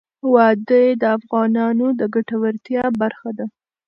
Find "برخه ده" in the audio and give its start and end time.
3.01-3.45